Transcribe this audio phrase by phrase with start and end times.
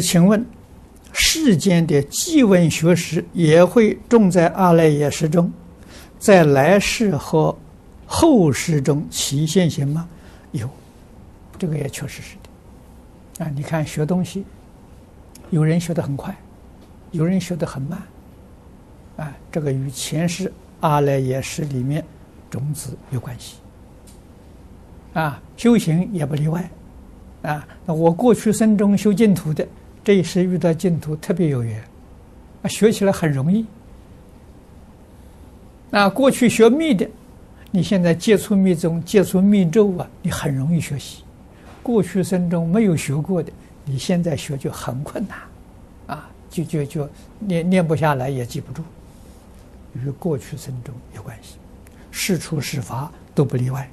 [0.00, 0.44] 请问，
[1.12, 5.52] 世间的记闻学识也会种在阿赖耶识中，
[6.18, 7.56] 在来世和
[8.06, 10.08] 后世中起现行吗？
[10.52, 10.68] 有，
[11.58, 13.44] 这个也确实是的。
[13.44, 14.44] 啊，你看学东西，
[15.50, 16.36] 有人学得很快，
[17.12, 18.02] 有人学得很慢。
[19.16, 22.04] 啊，这个与前世阿赖耶识里面
[22.50, 23.56] 种子有关系。
[25.12, 26.70] 啊，修行也不例外。
[27.42, 29.66] 啊，那我过去生中修净土的，
[30.02, 31.82] 这一世遇到净土特别有缘，
[32.62, 33.64] 啊，学起来很容易。
[35.90, 37.06] 啊，过去学密的，
[37.70, 41.22] 你现在接触密宗、接触密咒啊，你很容易学习；
[41.82, 43.52] 过去生中没有学过的，
[43.84, 48.82] 你现在学就很困难，啊，就就就念念不下来，也记不住。
[49.94, 51.56] 与过去生中有关系，
[52.10, 53.90] 是出是法都不例外。